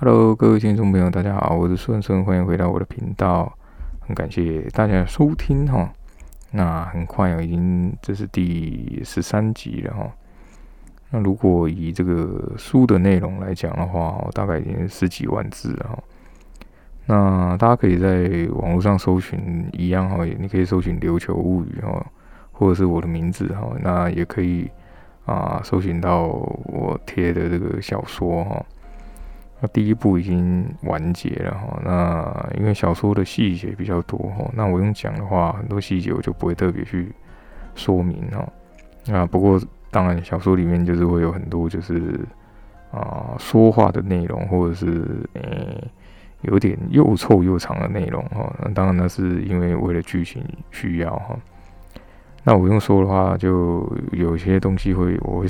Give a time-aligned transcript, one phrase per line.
[0.00, 3.52] Hello，各位听众朋友，大家好，我是顺顺，欢迎回到我的频道，
[3.98, 5.92] 很感谢大家收听哈。
[6.52, 10.08] 那很快哦，已经这是第十三集了哈。
[11.10, 15.98] 那如果以这个书的内容来讲的话，大概已经十几万字了哈。
[17.06, 22.06] 那大家可以在网络上搜寻一样哈，你可以搜寻《琉球物语》哈，
[22.52, 23.68] 或者是我的名字哈。
[23.82, 24.70] 那也可以
[25.26, 26.28] 啊，搜寻到
[26.66, 28.64] 我贴的这个小说哈。
[29.60, 37.12] 那第一部已经完结了哈，那因为小说的细节比较多哈，那我用讲的话，很多细节我就不会特别去
[37.74, 38.48] 说明哈。
[39.06, 42.20] 那不过当然，小说里面就是会有很多就是
[42.92, 45.90] 啊说话的内容，或者是诶
[46.42, 48.54] 有点又臭又长的内容哈。
[48.62, 51.36] 那当然那是因为为了剧情需要哈。
[52.48, 55.48] 那我用说的话，就有些东西会我会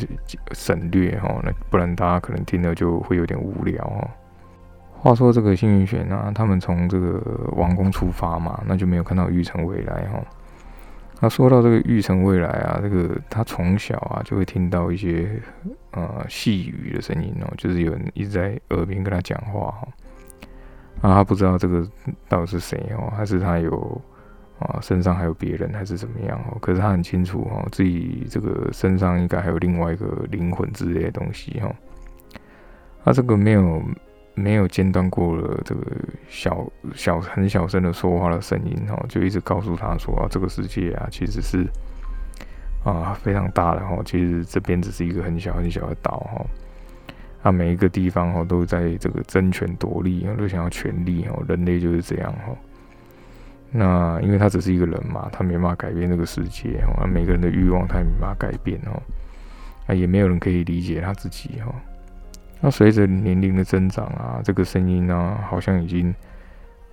[0.51, 4.11] 省略哈，那不然大家可能听了就会有点无聊哈。
[4.99, 10.21] 话说这个幸运玄啊，他们从这个王宫出发嘛，那就没有看到玉成未来哈。
[11.21, 15.41] 那说到这个玉成未来啊，这个他从小啊就会听到一些
[15.93, 19.89] 呃细语的声音哦，就是有人一直在耳边跟他讲话哈。
[21.03, 21.89] 啊，他不知道这个
[22.29, 24.03] 到底是谁哦，还是他有。
[24.59, 26.59] 啊，身上还有别人还是怎么样哦？
[26.61, 31.75] 可是他很清楚哦，自己这个身上应该还有另外一个灵魂之类的东西哦。
[33.05, 33.83] 他这个没有
[34.35, 35.87] 没有间断过了这个
[36.29, 41.65] 小小很小声的说话的声音哦，就一直告诉他说啊，这个世界啊其实是
[42.85, 46.45] 啊非常大的哈，其实这边只是一个很小很小的岛哈。
[47.45, 52.57] 啊，每一个地方哈都在这个争权夺利都想要权力哦，人类就是这样哦。
[53.71, 57.07] 那因为他只是一个人嘛，他没办法改变这个世界哦。
[57.07, 59.03] 每个人的欲望他也没办法改变哦。
[59.87, 61.75] 啊，也没有人可以理解他自己哦。
[62.61, 66.15] 那随着年龄的增长啊，这个声音呢，好像已经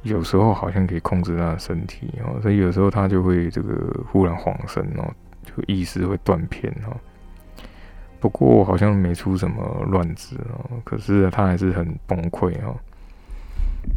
[0.04, 2.42] 有时候好像可以控制他的身体哦。
[2.42, 5.14] 所以有时候他就会这个忽然晃神哦，
[5.44, 6.96] 就意识会断片哦。
[8.20, 12.76] 不过好像没出什么乱子哦，可是他还是很崩溃哦。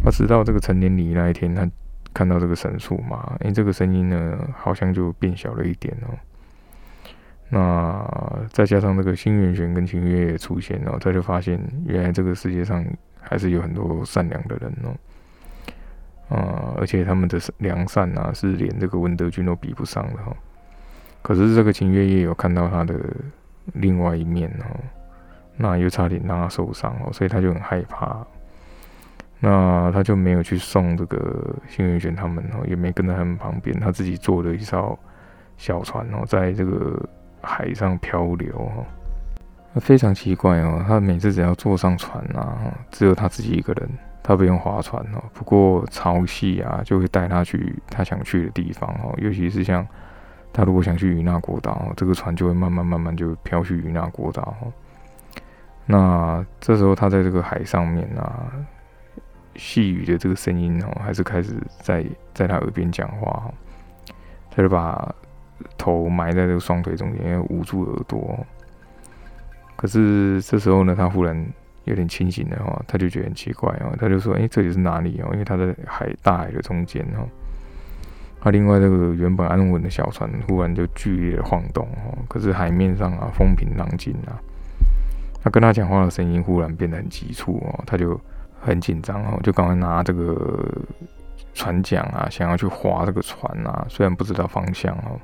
[0.04, 1.68] 他直到这个成年礼那一天，他。
[2.12, 3.36] 看到这个神树嘛？
[3.40, 6.14] 诶，这个声音呢，好像就变小了一点哦。
[7.50, 12.84] 那再加上这个新元玄跟秦月出现哦，他就发现原来这个世界上
[13.20, 14.94] 还是有很多善良的人哦。
[16.36, 20.36] 啊，而且他们的良善啊，是连这个文德军都比不上的哈。
[21.22, 22.94] 可是这个秦月也有看到他的
[23.72, 24.76] 另外一面哦，
[25.56, 28.26] 那又差点让他受伤哦，所以他就很害怕。
[29.40, 34.98] 那他就没有去送这个幸运玄他们哦，也没跟在他们旁边，他自己坐了一艘
[35.56, 37.00] 小船哦，在这个
[37.40, 38.84] 海上漂流哦。
[39.80, 42.58] 非常奇怪哦，他每次只要坐上船啊，
[42.90, 43.88] 只有他自己一个人，
[44.24, 45.22] 他不用划船哦。
[45.32, 49.14] 不过潮汐啊，就会带他去他想去的地方哦。
[49.18, 49.86] 尤其是像
[50.52, 54.52] 他如果想去与那国岛，这个船就会慢慢慢慢就飘去与那国岛。
[55.86, 58.50] 那这时候他在这个海上面啊。
[59.58, 62.02] 细语的这个声音哦，还是开始在
[62.32, 63.52] 在他耳边讲话哈，
[64.50, 65.14] 他就把
[65.76, 68.38] 头埋在这个双腿中间，捂住耳朵。
[69.76, 71.44] 可是这时候呢，他忽然
[71.84, 77.26] 有点清醒了哈，他就觉得很奇怪哦，他就说：“哎，这里是哪里哦？”因为他在海大海的中间哈。
[78.40, 82.16] 他另外这个原本安稳的小船，忽然就剧烈的晃动哦。
[82.28, 84.38] 可是海面上啊，风平浪静啊。
[85.42, 88.20] 他跟他讲话的声音忽然变得很急促哦，他就。
[88.60, 90.68] 很紧张哦，就赶快拿这个
[91.54, 93.86] 船桨啊，想要去划这个船啊。
[93.88, 95.18] 虽然不知道方向哦，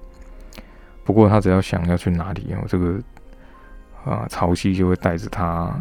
[1.05, 2.99] 不过他只要想要去哪里哦，这个
[4.05, 5.75] 啊潮汐就会带着他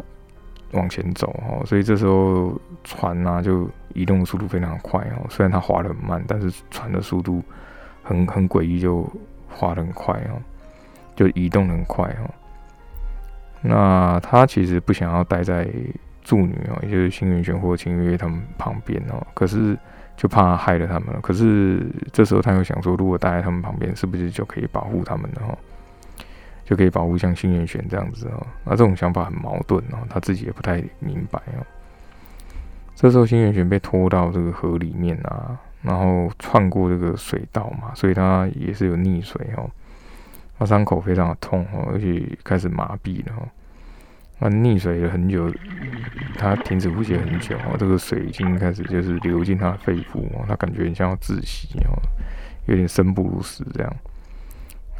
[0.72, 1.64] 往前走哦。
[1.66, 5.26] 所以这时候船啊就移动的速度非常快哦。
[5.30, 7.42] 虽然它划得很慢，但是船的速度
[8.04, 9.08] 很很诡异，就
[9.48, 10.42] 划得很快哦，
[11.16, 12.30] 就移动很快哦。
[13.62, 15.70] 那他其实不想要待在。
[16.24, 19.78] 助女哦，也就是幸运玄或秦月他们旁边哦，可是
[20.16, 21.20] 就怕害了他们了。
[21.22, 25.58] 可是这时候他又想说，如果待在他们旁边，是不是就可以保护他们了哈？
[26.66, 28.48] 就可以保护像幸运玄这样子哦。
[28.64, 31.66] 那这种想法很矛盾哦，他自己也不太明白哦。
[32.96, 39.70] 这时候幸运玄被拖到这个河里面啊，然后穿过这个水道嘛，所以他也是有溺水哦。
[40.58, 43.34] 他伤口非常的痛哦，而且开始麻痹了。
[44.40, 45.52] 他溺水了很久，
[46.38, 51.96] 他停止呼吸很久哦，这个水已经开始就是流进他的肺部哦，他感觉很像要窒息哦，
[52.66, 53.96] 有点生不如死这样。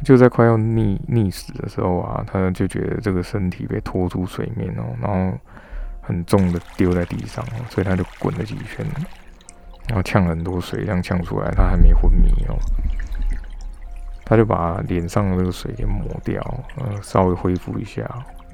[0.02, 5.38] 就在快要溺溺死的时候啊，他就觉得这个身体被拖出水面哦，然后
[6.00, 8.84] 很重的丢在地上哦，所以他就滚了几圈，
[9.88, 12.56] 然后呛了很多水，这样呛出来，他还没昏迷哦。
[14.26, 16.42] 他就把脸上的那个水给抹掉，
[16.76, 18.02] 呃，稍微恢复一下，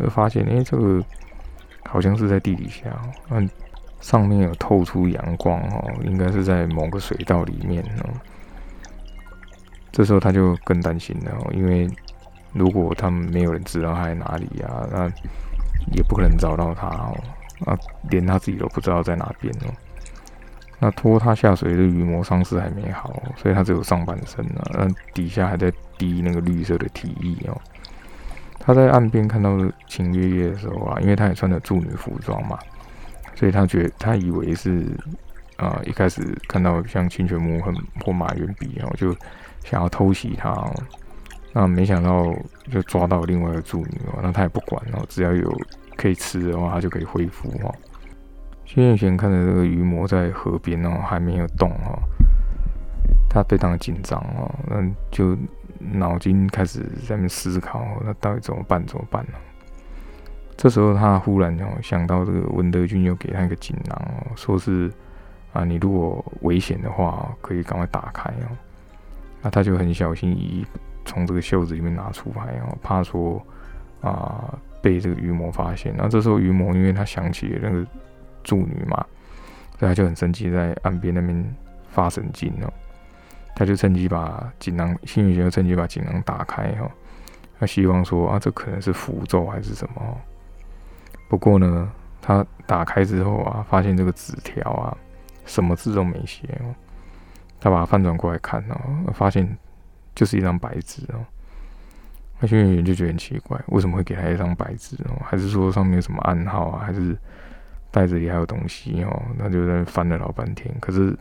[0.02, 1.02] 就发现，哎，这个
[1.88, 2.91] 好像是在地底下，
[3.31, 3.49] 嗯，
[4.00, 8.11] 上面有透出阳光哦，应该是在某个水道里面哦。
[9.93, 11.88] 这时候他就更担心了，因为
[12.52, 15.08] 如果他们没有人知道他在哪里呀，那
[15.93, 17.17] 也不可能找到他哦，
[17.67, 19.75] 啊，连他自己都不知道在哪边哦。
[20.79, 27.61] 那拖他下水的鱼魔伤势还没好，所以他只有上半身啊，那底下还在滴那个绿色的体液哦。
[28.61, 29.59] 他在岸边看到
[29.89, 32.59] 秦月月的时候啊，因为他也穿着助女服装嘛，
[33.35, 34.85] 所以他觉他以为是
[35.57, 37.75] 啊，一开始看到像清泉木很
[38.05, 39.17] 或马原笔哦，就
[39.65, 40.73] 想要偷袭他哦。
[41.53, 42.33] 那没想到
[42.71, 45.51] 就抓到另外一个助女哦，那他也不管哦，只要有
[45.97, 47.75] 可以吃的话，他就可以恢复哦。
[48.67, 51.99] 新月玄看着这个鱼魔在河边哦，还没有动哦，
[53.29, 54.77] 他非常的紧张哦，那
[55.11, 55.37] 就
[55.81, 58.85] 脑筋开始在那思考，那到底怎么办？
[58.87, 59.32] 怎么办呢？
[60.56, 64.93] 这时候他忽然哦想到，这个文德军又给他一个锦囊哦，说是
[65.53, 68.56] 啊，你如果危险的话，可以赶快打开哦。
[69.43, 70.67] 那他就很小心翼翼
[71.05, 73.43] 从这个袖子里面拿出来哦，怕说
[74.00, 75.94] 啊被这个鱼魔发现。
[75.97, 77.87] 那这时候鱼魔因为他想起那个。
[78.43, 79.05] 助女嘛，
[79.79, 81.55] 所以他就很生气，在岸边那边
[81.91, 82.73] 发神经哦。
[83.61, 86.91] 他就趁机把锦囊，幸运玄就趁机把锦囊打开哈。
[87.59, 90.19] 他希望说啊，这可能是符咒还是什么？
[91.29, 91.93] 不过呢，
[92.23, 94.97] 他打开之后啊，发现这个纸条啊，
[95.45, 96.75] 什么字都没写哦。
[97.61, 99.47] 他把它翻转过来看哦，发现
[100.15, 101.21] 就是一张白纸哦。
[102.39, 105.21] 那幸运玄就觉得很奇怪，为什么会给他一张白纸哦？
[105.23, 106.87] 还是说上面有什么暗号啊？
[106.87, 107.15] 还是？
[107.93, 111.15] 袋子里还有东西哦，他就在那翻了老半天，可是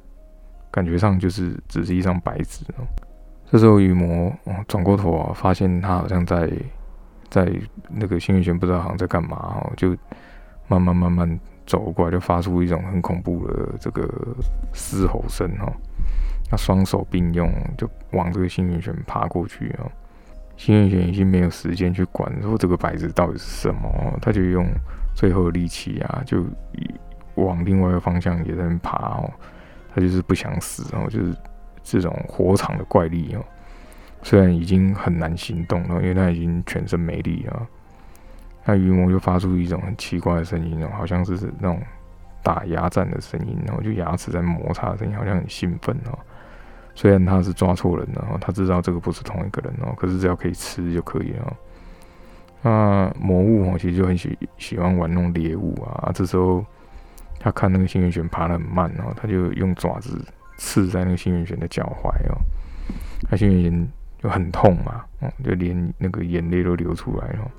[0.72, 2.86] 感觉上就是只是一张白纸哦。
[3.52, 6.52] 这时候羽魔哦转过头啊，发现他好像在
[7.30, 7.52] 在
[7.90, 9.96] 那个幸运玄不知道好像在干嘛哦，就
[10.68, 14.08] 慢慢慢慢走过来，就发出一种很恐怖的这个
[14.74, 15.74] 嘶吼声哦。
[16.50, 19.92] 他双手并用，就往这个幸运玄爬过去哦。
[20.58, 24.66] 幸运玄已经没有时间去管说这个白纸到底是什么，他就用。
[25.16, 26.46] 最后的力气啊，就
[27.36, 29.30] 往另外一个方向也在爬哦。
[29.94, 31.36] 他就是不想死哦，就是
[31.84, 33.44] 这种火场的怪力哦。
[34.22, 37.68] 虽然已经很难行动了，因为他已经全身没力了。
[38.66, 41.82] 那鱼魔就发出一种很奇怪的声音哦，好像是那种
[42.44, 46.20] 打牙战的声音然后，就牙齿在摩擦的声音，好像很兴奋哦。
[46.94, 51.58] 虽然他是抓错人了，他知道这个不是同一个人哦，可是只要可以吃就可以了。
[52.62, 56.12] 那魔物哦，其实就很喜喜欢玩弄猎物啊。
[56.14, 56.64] 这时候
[57.40, 60.24] 他看那个幸运犬爬得很慢哦，他就用爪子
[60.58, 62.38] 刺在那个幸运犬的脚踝哦。
[63.30, 63.88] 那幸运犬
[64.22, 67.52] 就很痛嘛，哦，就连那个眼泪都流出来了。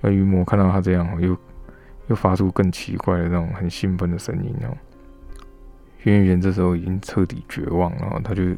[0.00, 1.36] 那鱼魔看到他这样哦，又
[2.08, 4.76] 又发出更奇怪的那种很兴奋的声音哦。
[6.02, 8.54] 幸运犬这时候已经彻底绝望了，他就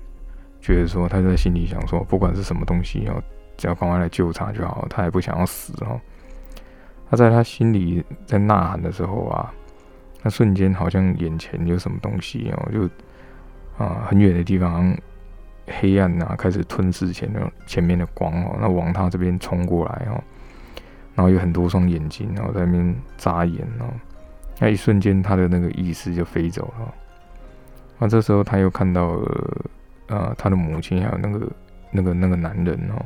[0.61, 3.23] 觉得说，他在心里想说，不管是什么东西哦。
[3.57, 6.01] 只要赶快来救他就好，他也不想要死哦。
[7.11, 9.53] 他在他心里在呐喊的时候啊，
[10.23, 12.85] 那瞬间好像眼前有什么东西哦，就
[13.83, 14.97] 啊很远的地方
[15.67, 20.23] 黑暗呐，开始吞噬前的前面的光哦，那往他这边冲过来哦，
[21.15, 23.87] 然后有很多双眼睛，然后在那边眨眼哦，
[24.59, 26.95] 那一瞬间他的那个意识就飞走了。
[27.99, 29.63] 那这时候他又看到了
[30.09, 31.53] 啊，他的母亲还有那个
[31.91, 33.05] 那个那个男人哦。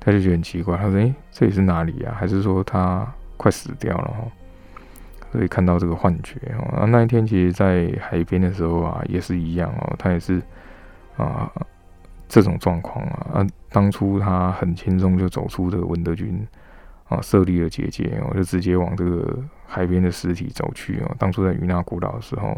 [0.00, 2.14] 他就觉得很奇怪，他说：“诶，这里是哪里呀？
[2.16, 3.06] 还是说他
[3.36, 4.06] 快死掉了？
[4.06, 4.24] 哈，
[5.30, 6.86] 所以看到这个幻觉哦。
[6.86, 9.94] 那一天其实，在海边的时候啊，也是一样哦。
[9.98, 10.42] 他也是
[11.16, 11.50] 啊，
[12.28, 13.26] 这种状况啊。
[13.34, 16.46] 啊，当初他很轻松就走出这个文德军
[17.08, 21.14] 啊设立的结界哦，就直接往这个海边的尸体走去哦。
[21.18, 22.56] 当初在与那古岛的时候，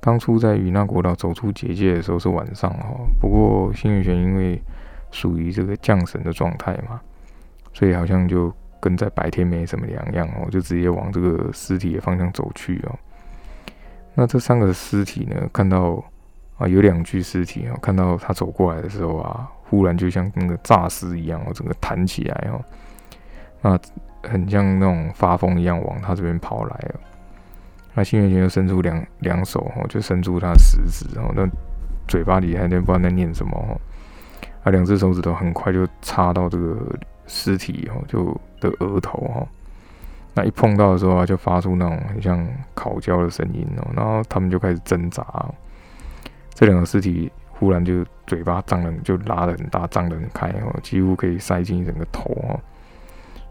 [0.00, 3.06] 当初在与那古岛走出结界的时候是晚上哦。
[3.20, 4.60] 不过幸运泉因为
[5.10, 7.00] 属于这个降神的状态嘛，
[7.72, 8.52] 所以好像就
[8.82, 12.98] 跟在白天没什么两样哦，就直接往这个尸体的方向走去哦。
[14.14, 16.04] 那这三个尸体呢，看到
[16.58, 22.60] 啊有两具尸体哦，看到他走过来的时候啊，忽然就像那个诈尸一样哦，整个弹起来哦，
[23.62, 23.78] 那
[24.28, 27.00] 很像那种发疯一样往他这边跑来哦。
[27.94, 31.48] 那新元玄就伸出两两手哦，就伸出他食指哦，那
[32.08, 33.80] 嘴巴里还在不知道在念什么哦。
[34.64, 36.78] 啊，两只手指头很快就插到这个
[37.26, 38.38] 尸体哦，就
[38.70, 39.46] 的额头哈。
[40.34, 45.22] 那一碰到的时候啊，就发出那种很像烤焦的声音哦，然后他们就开始挣扎。
[46.54, 52.58] 这两个尸体忽然就嘴巴张了，就拉的很大，张得很开哦，几乎可以塞进整个头哦。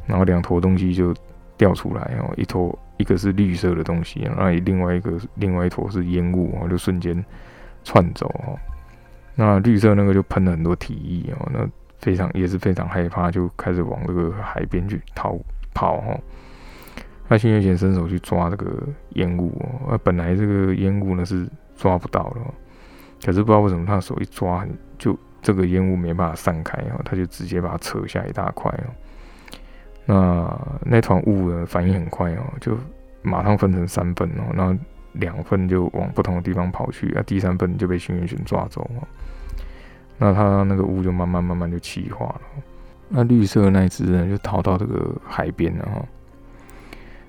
[0.07, 1.13] 然后两坨东西就
[1.55, 7.23] 掉出来哦，一坨一个是绿色的东西，然后另外一个另外一坨是烟雾哦，就瞬间
[7.83, 8.57] 窜走哦。
[9.35, 11.59] 那绿色那个就喷了很多体液哦，那
[12.01, 15.37] 非常也是非常害怕，就开始往这个海边去逃
[15.73, 16.19] 跑哦。
[17.27, 22.41] 那新月贤伸手去抓这个烟雾哦，那本来这个烟雾呢是抓不到的，
[23.25, 24.67] 可是不知道为什么他手一抓，
[24.97, 28.91] 就这个烟雾没办法散开哦，他就直接把它扯下一大块哦。
[30.05, 32.77] 那那团雾呢反应很快哦，就
[33.21, 34.77] 马上分成三份哦，然后
[35.13, 39.07] 两份就往不同的地方跑去，啊，第三份就被新月贤抓走哦。
[40.23, 42.41] 那他那个雾就慢慢慢慢就气化了，
[43.09, 46.05] 那绿色那只呢就逃到这个海边了哈。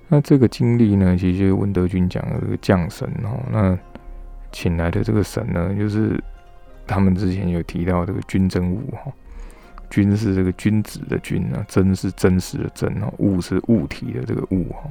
[0.08, 3.40] 那这个经历呢，其实就是温德军讲的这个降神哦。
[3.50, 3.78] 那
[4.52, 6.22] 请来的这个神呢，就是
[6.86, 9.10] 他们之前有提到这个君真物哈。
[9.88, 14.90] 君是这个君子的君啊，真是真实的真哦，物是物体的这个物哈。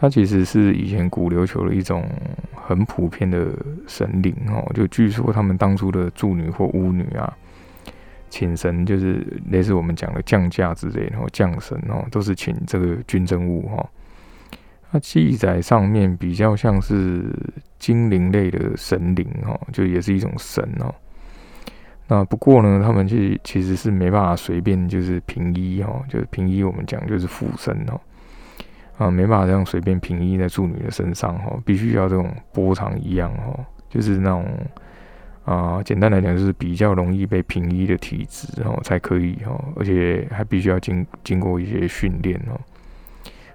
[0.00, 2.04] 它其实是以前古琉球的一种
[2.54, 3.48] 很普遍的
[3.86, 4.70] 神灵哦。
[4.74, 7.32] 就据说他们当初的助女或巫女啊，
[8.28, 13.88] 请神就是类似我们讲的降价之类，然后降神哦，都是请这个军政物哈。
[14.90, 17.24] 那记载上面比较像是
[17.78, 20.94] 精灵类的神灵哦，就也是一种神哦。
[22.06, 27.98] 那不过呢，他们其实其实是没办法随便就是平移哦，就是平移我们讲就是附身哦，
[28.96, 33.58] 啊，没办法这样随便平移在处女的身上哦，必须要这种波长一样哦，
[33.88, 34.46] 就是那种
[35.44, 42.58] 啊，简单来讲就是比较容易被平移的体质哦才可以哦，而且还必须要经经过一些训练哦。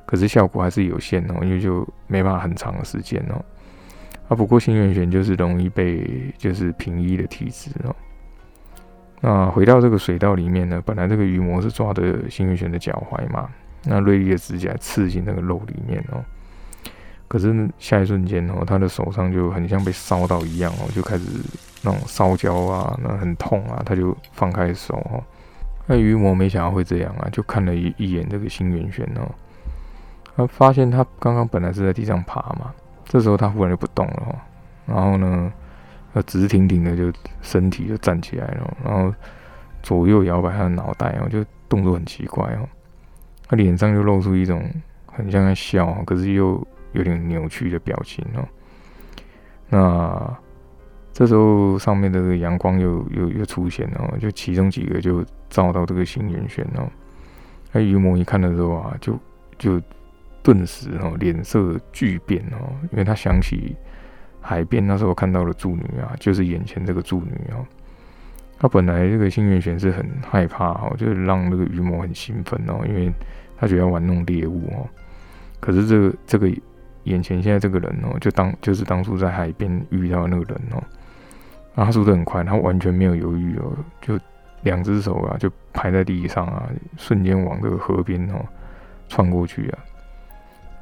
[0.05, 3.43] 可是效果还是有限哦，因为就没办法很长的时间哦。
[4.27, 7.95] 啊，不过新元玄就是容易被就是平移的体质哦。
[9.21, 13.49] 那回到这个水道里面呢，本来这个鱼魔是抓的新元玄的脚踝嘛，
[13.83, 16.23] 那锐利的指甲刺进那个肉里面哦。
[17.27, 21.25] 可是下一瞬间哦，他的手上就很像被烧到一样哦，就开始
[21.83, 25.23] 那种烧焦啊，那很痛啊，他就放开手哦。
[25.85, 29.29] 那鱼魔没想到会这样啊，就看了一一眼这个新元玄哦。
[30.35, 32.73] 他发现他刚刚本来是在地上爬嘛，
[33.05, 34.35] 这时候他忽然就不动了哈，
[34.87, 35.51] 然后呢，
[36.13, 39.13] 他直挺挺的就身体就站起来了，然后
[39.83, 42.67] 左右摇摆他的脑袋哦，就动作很奇怪哦，
[43.49, 44.63] 他脸上就露出一种
[45.05, 48.47] 很像在笑，可是又有点扭曲的表情哦。
[49.67, 50.37] 那
[51.11, 56.87] 这时候上面的这个阳光又又又出现了，就其中几个就照到这个新元玄哦，
[57.73, 59.19] 那鱼魔一看的时候啊，就
[59.57, 59.81] 就。
[60.41, 63.75] 顿时哦，脸色巨变哦，因为他想起
[64.39, 67.59] 海边那时候看到的助女啊，就是眼前这个助女哦。
[68.59, 73.09] 他本来这个新元玄是很害怕哦，就是让那个鱼魔很兴奋哦，因为
[73.57, 74.85] 他觉得要玩弄猎物哦。
[75.61, 76.51] 可是这个这个
[77.05, 80.83] 眼前现在这个人哦，就当就是当初在海边遇到那个人哦，
[81.73, 84.19] 然后他速度很快，他完全没有犹豫哦，就
[84.63, 88.45] 两只手啊就拍在地上啊，瞬间往这个河边哦
[89.07, 89.79] 窜过去啊。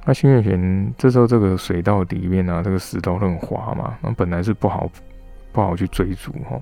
[0.03, 4.89] 那新月玄这时候这个水道底面啊，这个石头很滑嘛，那本来是不好
[5.51, 6.59] 不好去追逐哦。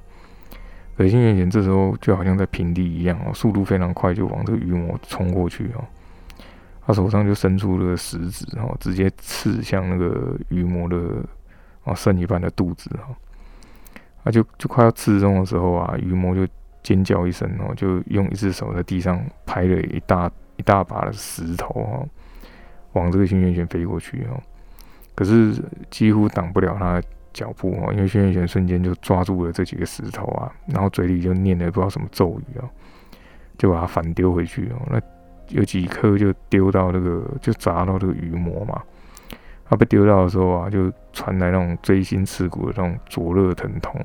[0.98, 5.84] 可新月玄这时候就好像在平地一样哦，速度非常快，就往这个鱼魔冲过去哦。
[6.88, 10.98] 他手上就伸出这个食指哦，直接刺向那个鱼魔的
[11.84, 13.14] 哦剩一半的肚子哈。
[14.24, 16.48] 那就就快要刺中的时候啊，鱼魔就
[16.82, 22.06] 尖叫一声哦，就用一只手在地上拍了一大一大把的石头哈。
[22.94, 24.42] 往这个新月玄飞过去哦，
[25.14, 25.54] 可是
[25.90, 27.02] 几乎挡不了他
[27.36, 32.70] 脚步哦，因为轩辕玄瞬间就抓住了这几个石头啊，然后嘴里就念了不知道什么咒语哦，
[33.58, 34.82] 就把它反丢回去哦。
[34.90, 35.00] 那
[35.50, 38.82] 有几颗就丢到那个，就砸到这个鱼膜嘛。
[39.68, 44.00] 他被丢到的时候啊，就传来那种锥心刺骨的那种灼热疼痛。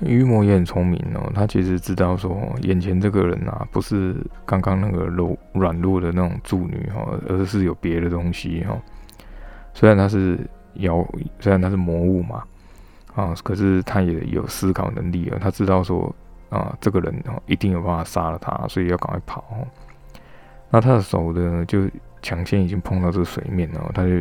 [0.00, 8.76] 鱼魔也很聪明哦，他其实知道说，眼前这个人啊，不是刚刚那个柔软弱的那种助女哈，而是有别的东西哈。
[9.72, 10.38] 虽然他是
[10.74, 11.06] 妖，
[11.38, 12.42] 虽然他是魔物嘛，
[13.14, 15.38] 啊，可是他也有思考能力啊。
[15.40, 16.14] 他知道说，
[16.50, 19.44] 啊，这个人哦，一定有办法杀了他，所以要赶快跑。
[20.70, 21.88] 那他的手呢，就
[22.22, 24.20] 抢先已经碰到这个水面了，他就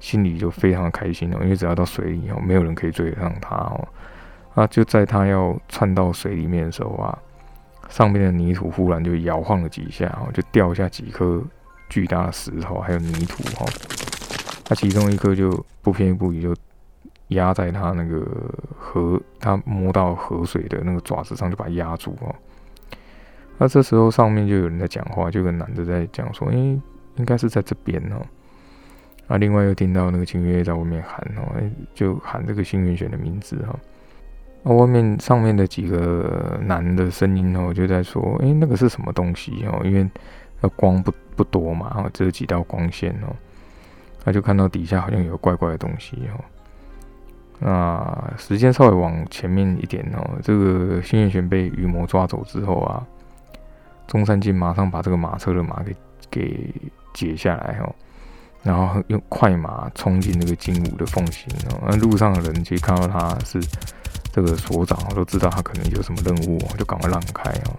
[0.00, 3.88] 心里就非常的开心哦，因为只要到水里哦，没有人可以追得上他哦。
[4.54, 4.66] 啊！
[4.66, 7.18] 就在他要窜到水里面的时候啊，
[7.88, 11.42] 上面的泥土忽然就摇晃了几下，哦，就掉下几颗
[11.88, 13.64] 巨大的石头，还有泥土哈。
[14.62, 16.54] 他其中一颗就不偏不倚，就
[17.32, 18.26] 压在他那个
[18.78, 22.34] 河，他摸到河水的那个爪子上，就把它压住哦。
[23.58, 28.24] 那这时候上面就有人在讲话，就有个男的在讲说：“哎，应该是在这边哦。”
[29.28, 31.42] 啊另外又听到那个清月在外面喊哦，
[31.94, 33.78] 就喊这个幸运选的名字哈。
[34.62, 39.80] 那外面上面的几个男的声音哦，就在说：“哎，那个是什么东西哦？
[39.84, 40.08] 因为
[40.60, 43.34] 那光不不多嘛，哈，只有几道光线哦。”
[44.24, 46.44] 他就看到底下好像有怪怪的东西哦。
[47.64, 53.06] 那时间稍微往前面一点哦，这个新月玄被羽魔抓走之后啊，
[54.08, 55.94] 中山靖马上把这个马车的马给
[56.28, 56.74] 给
[57.14, 57.94] 解下来哦，
[58.64, 61.78] 然后用快马冲进那个金武的奉行哦。
[61.86, 63.60] 那路上的人其实看到他是
[64.32, 67.76] 这个所长，都知道他可能有什么任务，就赶快让开哦。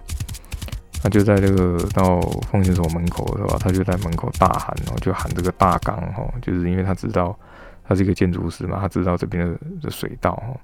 [1.02, 2.18] 他就在这个到
[2.50, 3.58] 奉行所门口是吧？
[3.60, 7.38] 他就在门口大喊哦，就喊这个大纲哈，就是因为他知道
[7.84, 10.56] 他是一个建筑师嘛，他知道这边的的水道哈。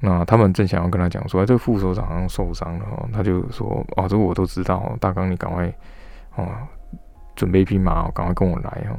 [0.00, 5.72] 那他们正想要跟他讲说，哎这个副所长受伤了哈，他就说哦，这个我都知道，大纲你赶快
[6.36, 6.46] 哦，
[7.34, 8.98] 准备一匹马，赶快跟我来哈。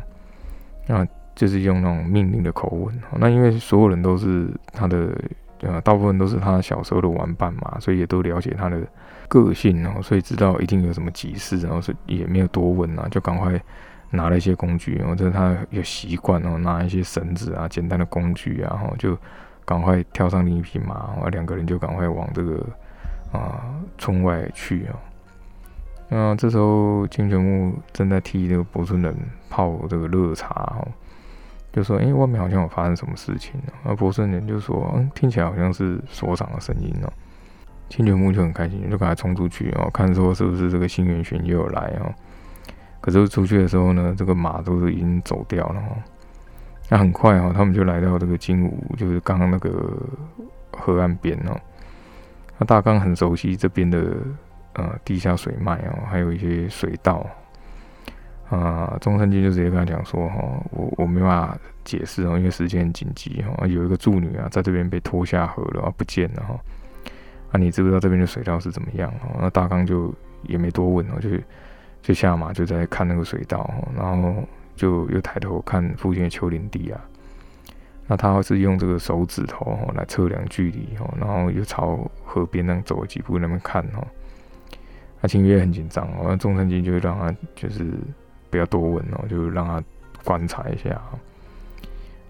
[0.87, 2.99] 那就是用那种命令的口吻。
[3.17, 5.15] 那因为所有人都是他的
[5.61, 8.81] 呃，大部分都是他小时候的玩伴嘛，所以也都了解他的。
[9.29, 13.61] 个性哦，所以知道一定有什么急事，然后是也没有多问啊，就赶快
[14.11, 19.17] 拿了一些工具，然后这他有习惯哦，拿一些绳子啊，简单的工具啊，然后就
[19.65, 22.65] 赶快跳上另一匹马，然后两个人就赶快往这个
[23.31, 23.63] 啊
[23.97, 24.97] 村外去啊。
[26.09, 29.15] 那这时候金泉木正在替这个博村人
[29.47, 30.49] 泡这个热茶
[30.79, 30.87] 哦，
[31.71, 37.13] 就说：“哎，外面好像有发生什么事情？”那博村人就说：“嗯，听起来好像是所长的声音哦。”
[37.89, 42.11] 青泉木就很开心，就赶快冲出去哦，看说是不是这个新元玄又有来哦。
[43.01, 45.97] 可是出去的时候呢，这个马都是已经走掉了哦。
[46.89, 49.95] 那很快哦，他们就来到这个金武，就是刚刚那个
[50.71, 51.55] 河岸边哦。
[52.57, 54.17] 那大刚很熟悉这边的
[54.73, 57.25] 呃地下水脉哦，还有一些水道
[58.49, 58.97] 啊。
[58.99, 63.67] 中山君就直接跟他讲说哈，我我没办法解释哦，因为时间很紧急哈。
[63.67, 66.59] 有一个助女啊，在这边被拖下河了啊，不见了哈。
[67.51, 69.09] 啊，你知不知道这边的水道是怎么样？
[69.21, 71.43] 哦，那大刚就也没多问哦，就是
[72.01, 74.35] 就下马就在看那个水道，然后
[74.75, 76.99] 就又抬头看附近的丘陵地啊。
[78.07, 84.07] 那他是用这个手指头来测量距离哦，然后又朝河边那走了几步那边看哦。
[85.21, 87.85] 那清月很紧张哦，那中山君就让他就是
[88.49, 89.83] 不要多问哦，就让他
[90.23, 90.99] 观察一下。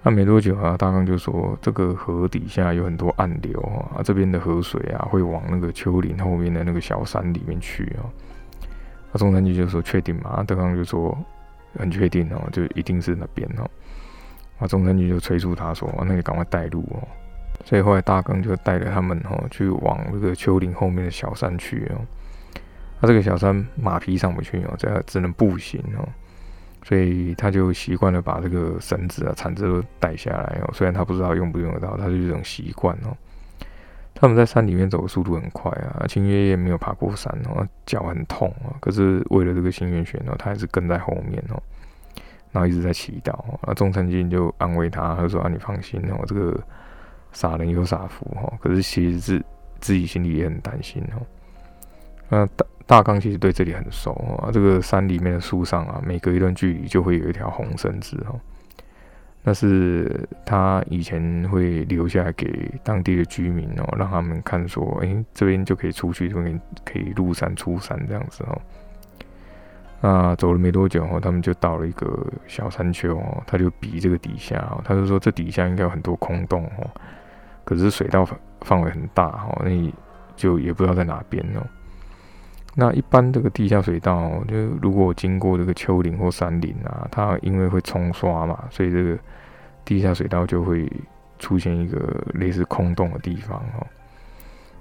[0.03, 3.61] 那没多久啊，大刚就说这个河底下有很多暗流
[3.93, 8.03] 啊，这边的河水啊会往那个丘陵后面的那个小山里面去啊。
[9.11, 10.43] 那中山君就说确定吗？
[10.47, 11.17] 大刚就说
[11.77, 13.69] 很确定哦，就一定是那边哦。
[14.59, 17.07] 那中山君就催促他说：“那你赶快带路哦。”
[17.65, 22.01] 所以后来大刚就带着他们哦去往那个丘陵后面的小山去哦。
[23.01, 26.07] 他这个小山马匹上不去哦，这只能步行哦。
[26.83, 30.69] 所以他就习惯了把这个绳子啊、铲子都带下来哦。
[30.73, 33.15] 虽然他不知道用不用得到，他就这种习惯哦。
[34.19, 36.05] 他们在山里面走的速度很快啊。
[36.07, 38.75] 秦月夜没有爬过山哦，脚很痛啊。
[38.79, 41.61] 可是为了这个新元玄哦，他还是跟在后面哦，
[42.51, 43.33] 然后一直在祈祷。
[43.65, 46.59] 那中山君就安慰他，他说：“啊，你放心哦，这个
[47.31, 49.43] 傻人有傻福哈。”可是其实自
[49.79, 51.21] 自己心里也很担心哦。
[52.29, 52.65] 那大。
[52.89, 58.33] 大刚其实对这里很熟啊，这个山里面的树上啊，每隔一段距离就会有一条红绳子哦，
[59.49, 68.61] 那是他以前会留下来给当地的居民哦，让他们看说，哎，这边就可以出去，这边可以入山出山这样子哦。
[70.01, 76.87] 那走了没多久哦，他们就到了一个小山丘哦，他就比这个底下哦，他就说这底下应该有很多空洞哦，
[77.63, 78.23] 可是水道
[78.61, 79.91] 范围很大哦，那
[80.35, 81.65] 就也不知道在哪边哦。
[82.75, 89.17] 那一般这个地下水道，就如果经过这个丘陵或山林啊，它因为会冲刷嘛，所以这个
[89.83, 90.89] 地下水道就会
[91.39, 91.97] 出现一个
[92.35, 93.85] 类似空洞的地方哦。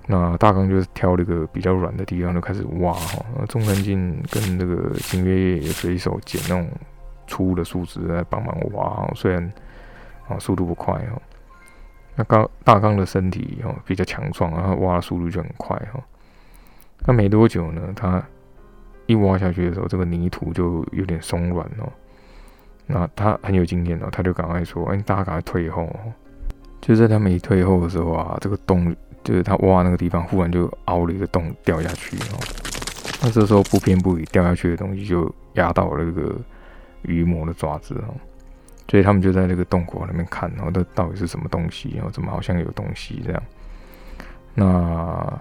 [0.07, 3.24] 那大刚就是挑了一个比较软的地方就开始挖哈。
[3.37, 6.68] 那中山靖跟这个金月夜也随手捡那种
[7.27, 9.11] 粗的树枝来帮忙挖。
[9.14, 9.53] 虽然
[10.29, 11.20] 啊速度不快哦，
[12.14, 16.01] 那刚大刚的身体哦比较强壮，然后挖的速度就很快哈。
[17.06, 18.22] 那没多久呢，他
[19.06, 21.90] 一挖下去的时候，这个泥土就有点松软哦。
[22.87, 25.88] 那他很有经验哦，他就赶快说：“哎，大家赶快退后。”
[26.80, 32.38] 就在他们一退后的时候啊，这个洞就是他挖那个地方，忽然就凹了一个洞掉下去哦。
[33.20, 36.34] 那这时候不偏不倚掉下去的东西就压到了那个
[37.02, 38.14] 鱼魔的爪子哦，
[38.88, 41.92] 所以他们就在那个洞口那边看，然后这到底是什么东西？
[41.96, 43.42] 然后怎么好像有东西这样？
[44.54, 45.40] 那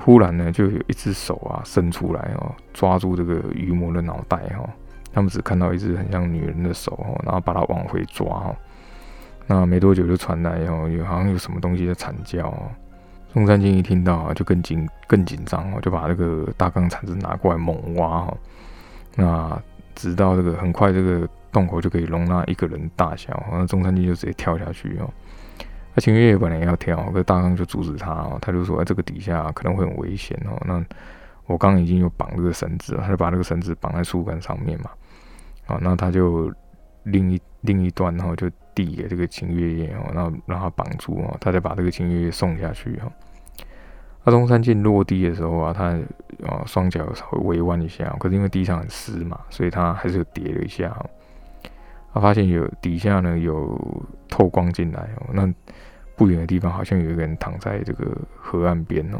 [0.00, 4.68] 忽然呢，就有一只手啊伸出来哦，抓住这个鱼魔的脑袋哈。
[5.12, 8.56] 他们只看到一只很像女人的手哦，然后把它往回抓哦。
[9.46, 12.70] 那没多久就传来哦，有好像有什么东西在惨叫哦。
[13.34, 18.36] 中山靖一听到啊，就更紧更紧张哦，就把那个大钢铲子拿过来猛挖哦。
[19.14, 19.62] 那
[19.94, 25.10] 直到这个很快这个洞口就可以容纳一个人大小，那中山靖就直接跳下去哦。
[25.94, 30.60] 那秦月月本来要跳，可是大刚就阻止他哦，他就说在这个底下可能会很危险哦。
[30.64, 30.82] 那
[31.46, 34.90] 我刚已经有绑这个绳子了，他就把那个绳子绑在树干上面嘛。
[35.66, 36.52] 啊，那他就
[37.04, 43.12] 另一另一端，然后就递给这个秦月月哦，然后让他绑住哦，他再把这个秦月月送下去哈。
[44.24, 45.90] 那中山靖落地的时候啊，他
[46.46, 50.96] 啊双脚稍微微弯一下，可是因为地上很湿嘛，所以他还是跌了一下。
[52.14, 53.78] 他发现有底下呢有
[54.28, 55.46] 透光进来哦，那
[56.16, 59.18] 不远的地方好像有一个人躺在这个河岸边哦。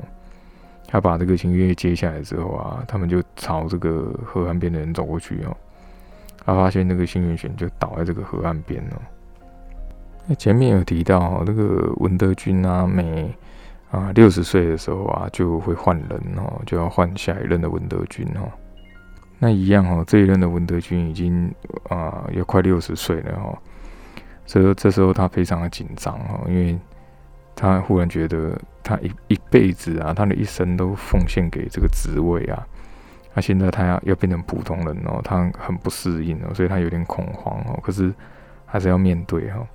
[0.89, 5.57] 他把这个秦月接下来之后啊，他们就朝这个河岸边的人走过去哦。
[6.45, 9.01] 他发现那个幸运玄就倒在这个河岸边哦。
[10.27, 13.33] 那前面有提到，那个文德军啊，每
[13.91, 18.51] 啊六十岁的时候啊，就会换人哦，就要换下一任的文德军哦。
[19.39, 21.53] 那一样哦，这一任的文德军已经
[21.89, 23.57] 啊也快六十岁了哦。
[24.47, 26.79] 所以说这时候他非常的紧张哦，因为
[27.55, 32.67] 他忽然觉得他一一辈子啊，他的一生都奉献给这个职位啊。
[33.35, 37.79] 那现在他要要变成普通人哦，他很不适应哦，所以他有点恐慌哦。
[37.83, 38.13] 可是
[38.67, 39.67] 还是要面对哈。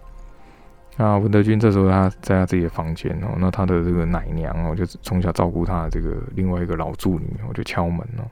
[0.95, 8.25] 那文德军这时候他在他自己的房间哦，那他的这个奶娘哦，就从小照顾他的这个另外一个老助女哦，就敲门哦。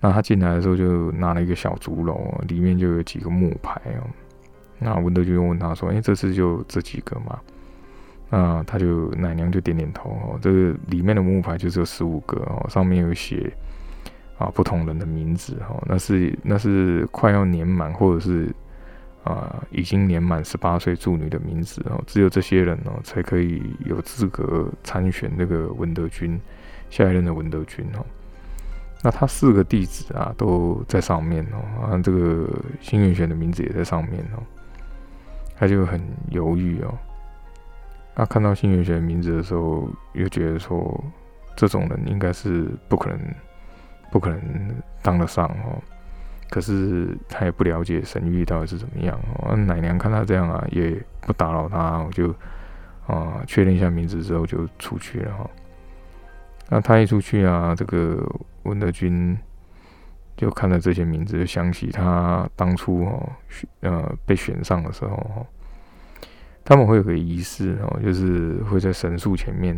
[0.00, 4.06] 那他进来的时候就拿了一个小竹篓，里面就有几个木牌哦。
[4.78, 7.38] 那文德军问他说：“哎，这次就这几个吗？”
[8.30, 10.38] 那他就奶娘就点点头哦。
[10.40, 13.52] 这个里面的木牌就只有十五个哦，上面有写。
[14.38, 18.48] 啊，不同人的名字哈，那是那是快要年满或者是
[19.24, 26.40] 啊已经年满十八岁妇女的名字哦，只有这些人哦才可以有资格参选那个文德军
[26.88, 28.06] 下一任的文德军哦。
[29.02, 32.48] 那他四个弟子啊都在上面哦，啊这个
[32.80, 34.38] 新运选的名字也在上面哦，
[35.58, 36.94] 他就很犹豫哦。
[38.14, 41.04] 他看到新元选的名字的时候，又觉得说
[41.56, 43.18] 这种人应该是不可能。
[44.10, 44.40] 不可能
[45.02, 45.76] 当得上哦，
[46.48, 49.54] 可是他也不了解神谕到底是怎么样哦。
[49.54, 52.34] 奶娘看他这样啊，也不打扰他，我就
[53.06, 55.50] 啊确认一下名字之后就出去了哈。
[56.70, 58.26] 那他一出去啊，这个
[58.62, 59.36] 文德军
[60.38, 63.28] 就看到这些名字，就想起他当初哦
[63.80, 65.46] 呃被选上的时候，
[66.64, 69.76] 他们会有个仪式哦，就是会在神树前面。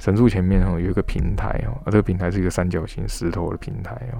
[0.00, 4.18] 神树前面哦有一个平台哦，啊这个平台是一个三角形石头的平台哦，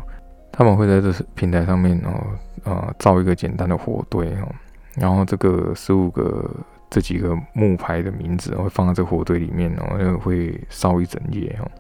[0.53, 4.55] 他们会在这平台上面哦啊造一个简单的火堆哦，
[4.97, 6.49] 然后这个十五个
[6.91, 11.71] 这几个木牌的名字会放在这火堆里面哦，那会烧一整夜哦。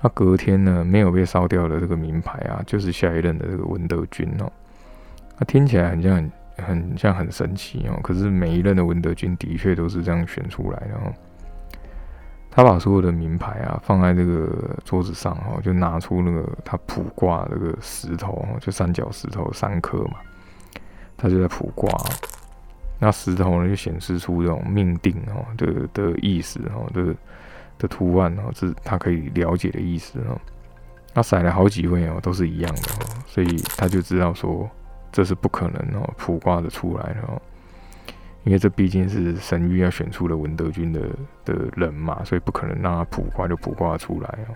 [0.00, 4.50] 他隔天呢没有被烧掉的这个名牌啊，就是下一任的这个文德军哦。
[5.38, 11.12] 那听起来很像很很像很神奇哦，可是每一任的文德军的确都是这样选出来的哦。
[12.50, 20.16] 他把所有的名牌啊放在这个桌子上哈，就拿出那个他卜卦这个石头，就三角石头三颗嘛，
[21.16, 21.88] 他就在卜卦。
[22.98, 27.14] 那石头呢就显示出这种命定哦的的意思哦的
[27.78, 30.38] 的图案哦，是他可以了解的意思哦。
[31.14, 34.68] 他甩了好几位哦，都是一样的哦，所以他就知道说
[35.10, 37.40] 这是不可能哦卜卦的出来哦。
[38.44, 41.00] 因为这毕竟是神域要选出了文德军的
[41.44, 44.54] 的人嘛，所以不可能让他卜卦就卜卦出来哦。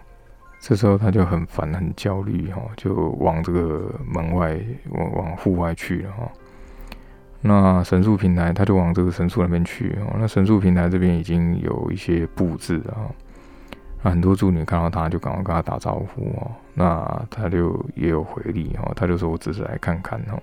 [0.60, 4.58] 这时候他就很烦很焦虑哈，就往这个门外
[4.90, 6.30] 往往户外去了哈。
[7.42, 10.16] 那神树平台他就往这个神树那边去哦。
[10.18, 13.10] 那神树平台这边已经有一些布置了哈。
[14.02, 16.50] 那很多助理看到他就赶快跟他打招呼哦。
[16.74, 20.40] 那他就也有回礼哦，他就说我只是来看看哦。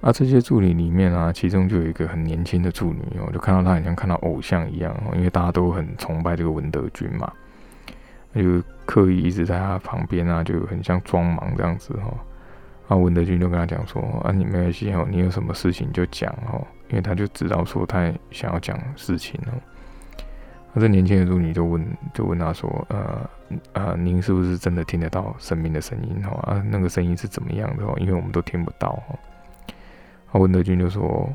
[0.00, 7.30] 啊，这些助理里面啊，其中就有一个很年轻的助理哦，就看到他很像看到偶像一样哦，因为大家都很崇拜这个文德军嘛，
[8.34, 12.10] 就刻意一直在他旁边啊，就很像装忙这样子哈。
[12.90, 19.54] 啊，文德军就跟他讲说：“啊，你没关系哦，你有什么事情就讲哦，因为他就知道说他想要讲事情哦。
[20.72, 23.30] 那这年轻的妇女就问，就问他说：“呃，
[23.74, 26.20] 呃，您是不是真的听得到神明的声音？
[26.20, 27.84] 哈啊，那个声音是怎么样的？
[27.84, 29.18] 哦，因为我们都听不到。”哈，
[30.32, 31.32] 啊，文德军就说：“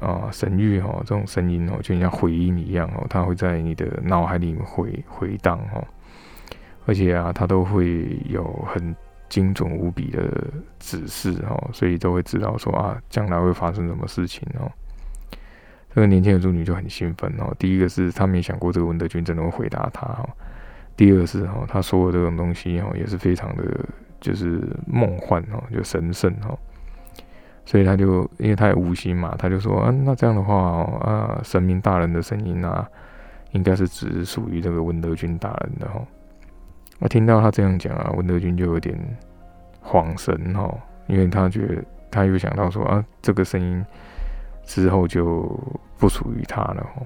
[0.00, 5.82] 啊，神谕哈，这种声音哦，就像回音一样哦，它会在你的脑海里面回回荡哦，
[6.84, 8.94] 而且啊，它都会有很
[9.32, 10.30] 精准无比的
[10.78, 14.70] 指示哦，所以都会知道说啊，将来会发生什么事情哦。”
[15.94, 17.50] 这个年轻的妇女就很兴奋哦。
[17.58, 20.28] 第一个是她没想过这个文德军真的会回答她哦。
[20.94, 23.64] 第二是哈，她说的这种东西哈也是非常的，
[24.20, 26.58] 就是梦幻哦，就神圣哦。
[27.64, 32.86] 所以他就因为他也无心嘛，他就说，嗯，那这样的话啊，神明大人的声音啊，
[33.52, 36.04] 应该是只属于这个文德军大人的哈。
[37.02, 38.98] 我听到他这样讲啊，文德军就有点
[39.84, 40.74] 恍神哈，
[41.06, 43.84] 因为他觉得他又想到说啊，这个声音。
[44.64, 45.58] 之后就
[45.98, 47.02] 不属于他了哈。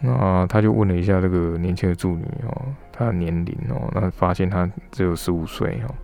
[0.00, 5.94] 那他就问了一下这个年轻的助理哦，他的年龄哦，那发现他只有十五岁哈。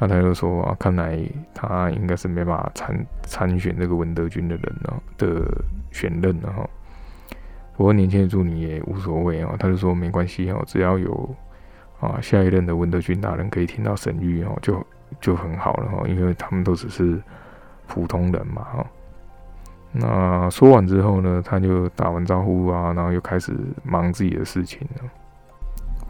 [0.00, 1.16] 那他就说啊，看来
[1.54, 5.46] 他应该是没办法参参选这个文德军的人哦的
[5.92, 6.68] 选任了哈。
[7.76, 11.36] 不过年轻的助理也无所谓哦，他就说没关系哦，只要有
[12.00, 14.84] 啊下一任的文德军大人可以听到神谕哦，就
[15.20, 17.20] 就很好了哈，因为他们都只是
[17.86, 18.86] 普通人嘛哈。
[19.90, 25.04] 那说完之后呢，他就打完招呼啊，然后又开始忙自己的事情了。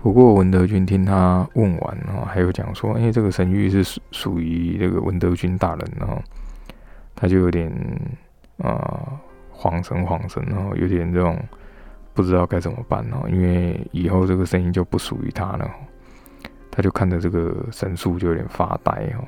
[0.02, 6.20] 不过文德军听他问完啊，还有讲说，哎，这个神谕是属属于这个文德军大人，然后
[7.14, 7.72] 他就有点
[8.58, 9.12] 啊
[9.52, 11.36] 恍神恍神，然后有点这种
[12.18, 15.70] 不知道该怎么办哦，因为以后这个声音就不属于他了。
[16.68, 19.22] 他就看着这个神树就有点发呆哦。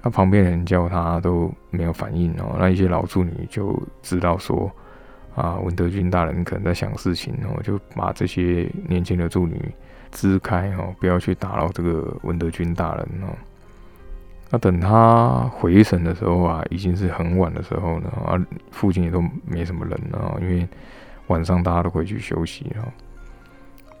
[0.00, 4.70] 他旁边的人叫他都没有反应哦，那一些老助女就知道说，
[5.34, 9.60] 啊，文德军大人可能在想事情哦，就把这些年轻的助女
[10.10, 13.28] 支开哦，不要去打扰这个文德军大人哦。
[14.48, 20.66] 那等他回神的时候啊，已经是很晚的时候了啊，附近也都没什么人了，因为
[21.30, 22.92] 晚上大家都回去休息了。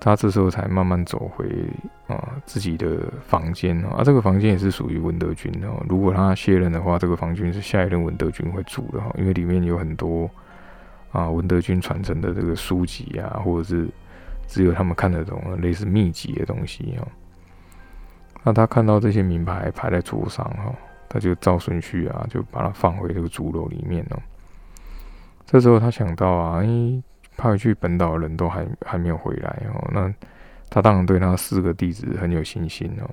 [0.02, 1.46] 他这时候才慢慢走回
[2.06, 5.84] 啊自己的房间，啊，这个房间也是属于文德军哦。
[5.90, 10.28] 如果他卸任的话，这个房间是下一任文德军会住的哈，因为里面有很多
[11.12, 13.86] 啊文德军传承的这个书籍啊，或者是
[14.48, 17.06] 只有他们看得懂类似秘籍的东西哦。
[18.42, 20.74] 那他看到这些名牌排在桌上哈，
[21.10, 24.18] 他就照顺序啊，就把它放回这个竹楼里面哦。
[25.44, 27.02] 这时候他想到啊，哎。
[27.40, 30.12] 派去本岛的人都还还没有回来哦，那
[30.68, 33.08] 他当然对他四个弟子很有信心哦。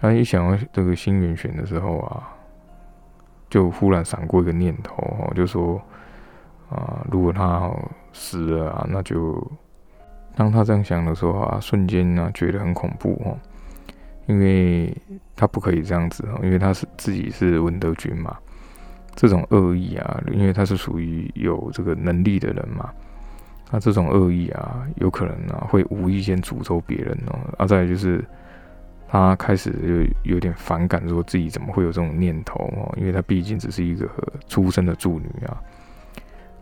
[0.00, 2.30] 他一想到这个新元选的时候啊，
[3.50, 5.82] 就忽然闪过一个念头哦，就说
[6.70, 7.68] 啊，如果他
[8.12, 9.44] 死了啊，那就
[10.36, 13.36] 当他这样想的时候啊，瞬间呢觉得很恐怖哦，
[14.26, 14.96] 因为
[15.34, 18.38] 他不可以这样子哦，因为他是自己是文德军嘛，
[19.16, 22.88] 这种恶意啊，因为他是属于有这个能力的人嘛。
[23.70, 27.38] 那这种恶意啊，有可能啊会无意间诅咒别人哦。
[27.58, 28.24] 啊，再来就是
[29.06, 32.94] 他开始就有点反感，说自己怎么会有这种念头哦？
[32.96, 34.08] 因为他毕竟只是一个
[34.46, 35.60] 出生的助女啊，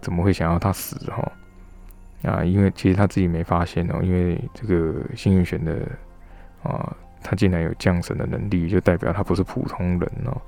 [0.01, 1.33] 怎么会想要他死哈？
[2.23, 5.87] 啊，因为其实他自己没发现哦，因为这个幸运选的
[6.64, 10.40] 啊，他竟然有降神的能力，就代表他不是普通人哦。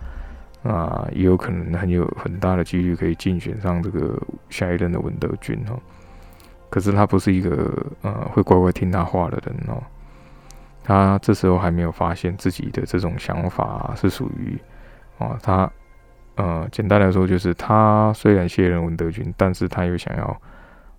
[0.64, 5.78] 啊，也有可能很有很大的几率可以竞选上这个下一任的文德军哦。
[6.70, 9.82] 可是他不是一个呃会乖乖听他话的人哦，
[10.84, 14.58] 他这时候还没有发现自己的这种想法是属于
[15.18, 15.70] 哦他
[16.36, 20.40] 呃简单来说就是他虽然卸任文德军，但是他又想要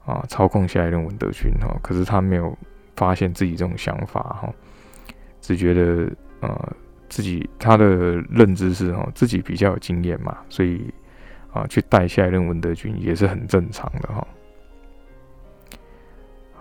[0.06, 2.58] 啊操控下一任文德军哦，可是他没有
[2.96, 4.54] 发现自己这种想法哈，
[5.40, 6.74] 只觉得呃
[7.10, 7.86] 自己他的
[8.30, 10.94] 认知是哦自己比较有经验嘛，所以
[11.54, 14.28] 啊去带下一任文德军也是很正常的哈。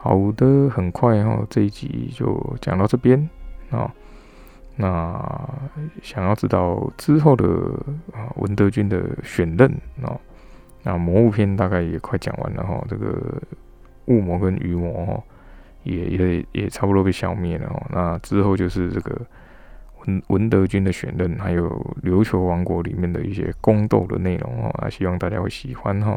[0.01, 3.29] 好的，很快哈，这一集就讲到这边
[3.71, 3.93] 啊。
[4.77, 5.21] 那
[6.03, 7.45] 想要知道之后的
[8.13, 9.69] 啊文德军的选任
[10.01, 10.17] 啊，
[10.85, 12.81] 那魔物篇大概也快讲完了哈。
[12.89, 13.43] 这个
[14.05, 15.23] 雾魔跟鱼魔哈，
[15.83, 17.83] 也也也差不多被消灭了哦。
[17.91, 19.21] 那之后就是这个
[20.07, 21.69] 文文德军的选任，还有
[22.05, 24.73] 琉球王国里面的一些宫斗的内容哦。
[24.81, 26.17] 那希望大家会喜欢哈。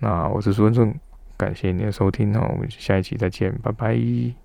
[0.00, 0.94] 那我是孙顺。
[1.36, 4.43] 感谢您的收听，那我们下一期再见，拜拜。